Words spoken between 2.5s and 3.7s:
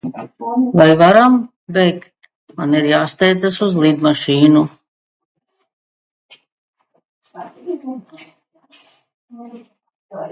man ir jāsteidzas